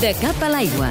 De 0.00 0.12
cap 0.20 0.42
a 0.42 0.48
l'aigua. 0.54 0.88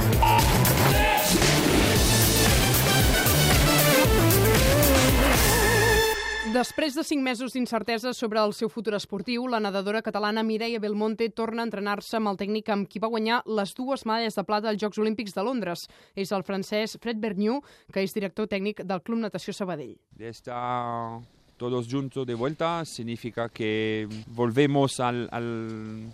Després 6.53 6.95
de 6.97 7.03
cinc 7.05 7.21
mesos 7.21 7.53
d'incertesa 7.53 8.09
sobre 8.17 8.41
el 8.41 8.55
seu 8.57 8.71
futur 8.73 8.95
esportiu, 8.97 9.43
la 9.47 9.59
nedadora 9.61 10.01
catalana 10.01 10.41
Mireia 10.43 10.79
Belmonte 10.81 11.27
torna 11.29 11.61
a 11.61 11.67
entrenar-se 11.67 12.17
amb 12.17 12.31
el 12.31 12.39
tècnic 12.41 12.71
amb 12.73 12.89
qui 12.89 12.99
va 12.99 13.11
guanyar 13.11 13.43
les 13.45 13.75
dues 13.77 14.01
medalles 14.09 14.35
de 14.39 14.43
plata 14.47 14.71
als 14.71 14.81
Jocs 14.81 14.97
Olímpics 14.97 15.35
de 15.37 15.43
Londres. 15.45 15.85
És 16.17 16.31
el 16.33 16.43
francès 16.47 16.97
Fred 17.03 17.21
Berniu, 17.21 17.59
que 17.93 18.01
és 18.01 18.15
director 18.17 18.49
tècnic 18.49 18.81
del 18.81 19.03
Club 19.05 19.21
Natació 19.21 19.53
Sabadell. 19.53 19.93
De 20.17 20.29
estar 20.33 21.19
todos 21.59 21.87
juntos 21.91 22.25
de 22.25 22.33
vuelta 22.33 22.83
significa 22.85 23.49
que 23.49 24.07
volvemos 24.27 24.99
al, 24.99 25.27
al- 25.31 26.09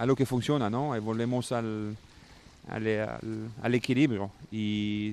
a 0.00 0.06
lo 0.06 0.16
que 0.16 0.24
funciona, 0.24 0.70
¿no? 0.70 0.96
Y 0.96 0.98
volvemos 0.98 1.52
al, 1.52 1.94
al, 2.70 3.74
equilibrio. 3.74 4.30
Y 4.50 5.12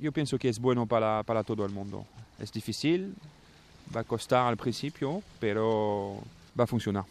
yo 0.00 0.10
pienso 0.10 0.38
que 0.40 0.48
es 0.48 0.58
bueno 0.58 0.86
para, 0.86 1.22
para 1.22 1.44
todo 1.44 1.64
el 1.64 1.70
mundo. 1.70 2.04
Es 2.40 2.52
difícil, 2.52 3.14
va 3.94 4.00
a 4.00 4.04
costar 4.04 4.48
al 4.48 4.56
principio, 4.56 5.22
pero 5.38 6.18
va 6.58 6.64
a 6.64 6.66
funcionar. 6.66 7.04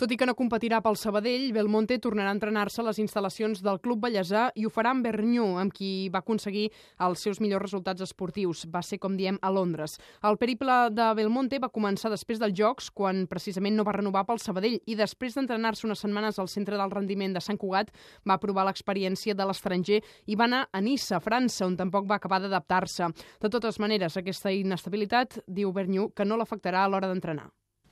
Tot 0.00 0.14
i 0.14 0.16
que 0.16 0.24
no 0.24 0.32
competirà 0.32 0.78
pel 0.80 0.96
Sabadell, 0.96 1.50
Belmonte 1.52 1.98
tornarà 2.00 2.30
a 2.30 2.32
entrenar-se 2.32 2.80
a 2.80 2.84
les 2.86 2.96
instal·lacions 3.02 3.58
del 3.60 3.82
Club 3.84 4.00
Bellesà 4.00 4.46
i 4.56 4.64
ho 4.64 4.70
farà 4.72 4.94
amb 4.94 5.04
Berniu, 5.04 5.58
amb 5.60 5.74
qui 5.76 6.08
va 6.08 6.22
aconseguir 6.24 6.70
els 7.04 7.20
seus 7.20 7.36
millors 7.44 7.66
resultats 7.66 8.06
esportius. 8.06 8.62
Va 8.72 8.80
ser, 8.80 8.96
com 9.02 9.18
diem, 9.18 9.36
a 9.44 9.50
Londres. 9.52 9.98
El 10.24 10.40
periple 10.40 10.78
de 10.96 11.10
Belmonte 11.18 11.60
va 11.60 11.68
començar 11.68 12.08
després 12.14 12.40
dels 12.40 12.56
Jocs, 12.56 12.88
quan 12.96 13.26
precisament 13.28 13.76
no 13.76 13.84
va 13.84 13.98
renovar 13.98 14.24
pel 14.24 14.40
Sabadell, 14.40 14.80
i 14.88 14.96
després 14.96 15.36
d'entrenar-se 15.36 15.84
unes 15.84 16.00
setmanes 16.00 16.40
al 16.40 16.48
centre 16.48 16.80
del 16.80 16.96
rendiment 16.96 17.36
de 17.36 17.44
Sant 17.44 17.60
Cugat, 17.60 17.92
va 18.24 18.40
provar 18.40 18.64
l'experiència 18.70 19.36
de 19.36 19.52
l'estranger 19.52 20.00
i 20.24 20.32
va 20.32 20.48
anar 20.48 20.64
a 20.72 20.80
Niça, 20.80 21.20
França, 21.20 21.68
on 21.68 21.76
tampoc 21.76 22.08
va 22.08 22.16
acabar 22.16 22.40
d'adaptar-se. 22.40 23.12
De 23.36 23.52
totes 23.52 23.76
maneres, 23.76 24.16
aquesta 24.16 24.48
inestabilitat, 24.48 25.42
diu 25.44 25.76
Berniu, 25.76 26.08
que 26.16 26.24
no 26.24 26.40
l'afectarà 26.40 26.88
a 26.88 26.88
l'hora 26.88 27.12
d'entrenar. 27.12 27.50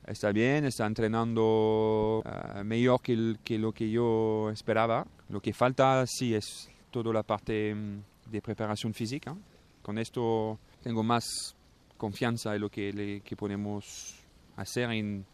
Está 0.09 0.33
bien, 0.33 0.64
está 0.64 0.87
entrenando 0.87 2.23
eh, 2.25 2.64
mejor 2.64 3.03
que 3.03 3.59
lo 3.59 3.73
que 3.73 3.91
yo 3.91 4.48
esperaba. 4.50 5.06
Lo 5.28 5.41
que 5.41 5.53
falta 5.53 6.05
sí 6.06 6.34
es 6.34 6.70
toda 6.91 7.12
la 7.12 7.23
parte 7.23 7.75
mm, 7.75 8.31
de 8.33 8.41
preparación 8.41 8.95
física. 8.95 9.37
Con 9.83 9.98
esto 9.98 10.59
tengo 10.83 11.03
más 11.03 11.55
confianza 11.98 12.55
en 12.55 12.61
lo 12.62 12.70
que, 12.70 12.91
le- 12.92 13.20
que 13.20 13.37
podemos 13.37 14.17
hacer 14.56 14.91
en 14.92 15.27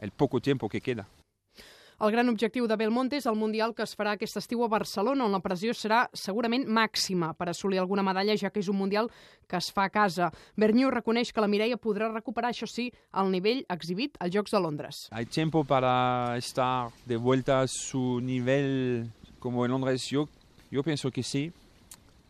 el 0.00 0.10
poco 0.10 0.38
tiempo 0.40 0.68
que 0.68 0.82
queda. 0.82 1.06
El 2.00 2.12
gran 2.12 2.30
objectiu 2.30 2.64
de 2.64 2.76
Belmonte 2.80 3.18
és 3.20 3.26
el 3.28 3.36
Mundial 3.36 3.74
que 3.76 3.84
es 3.84 3.90
farà 3.92 4.14
aquest 4.16 4.38
estiu 4.40 4.62
a 4.64 4.68
Barcelona, 4.72 5.26
on 5.26 5.34
la 5.36 5.42
pressió 5.44 5.74
serà 5.76 6.06
segurament 6.16 6.62
màxima 6.64 7.34
per 7.36 7.50
assolir 7.50 7.76
alguna 7.82 8.00
medalla, 8.00 8.32
ja 8.40 8.48
que 8.48 8.62
és 8.62 8.70
un 8.72 8.78
Mundial 8.78 9.10
que 9.44 9.58
es 9.58 9.68
fa 9.76 9.84
a 9.84 9.92
casa. 9.92 10.30
Berniu 10.56 10.88
reconeix 10.88 11.28
que 11.28 11.44
la 11.44 11.50
Mireia 11.52 11.76
podrà 11.76 12.08
recuperar, 12.08 12.54
això 12.54 12.64
sí, 12.64 12.86
el 13.12 13.28
nivell 13.34 13.60
exhibit 13.68 14.16
als 14.16 14.32
Jocs 14.32 14.56
de 14.56 14.62
Londres. 14.64 15.02
¿Hay 15.10 15.26
tiempo 15.26 15.62
para 15.62 16.38
estar 16.38 16.88
de 17.04 17.18
vuelta 17.18 17.60
a 17.60 17.68
su 17.68 18.18
nivel 18.22 19.10
como 19.38 19.66
en 19.66 19.72
Londres? 19.72 20.08
Yo, 20.08 20.26
yo 20.70 20.82
pienso 20.82 21.10
que 21.10 21.22
sí, 21.22 21.52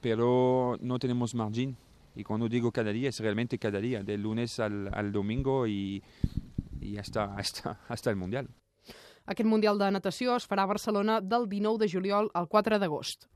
pero 0.00 0.78
no 0.80 0.98
tenemos 0.98 1.32
margen. 1.36 1.76
Y 2.16 2.24
cuando 2.24 2.48
digo 2.48 2.72
cada 2.72 2.90
día, 2.90 3.10
es 3.10 3.20
realmente 3.20 3.56
cada 3.56 3.78
día, 3.78 4.02
del 4.02 4.22
lunes 4.22 4.58
al, 4.58 4.92
al 4.92 5.12
domingo 5.12 5.68
y, 5.68 6.02
y 6.80 6.96
hasta, 6.96 7.36
hasta, 7.36 7.78
hasta 7.86 8.10
el 8.10 8.16
Mundial. 8.16 8.48
Aquest 9.26 9.48
Mundial 9.48 9.78
de 9.78 9.90
natació 9.90 10.36
es 10.36 10.46
farà 10.48 10.64
a 10.64 10.70
Barcelona 10.72 11.20
del 11.20 11.48
19 11.50 11.84
de 11.84 11.88
juliol 11.92 12.30
al 12.34 12.48
4 12.48 12.78
d'agost. 12.78 13.28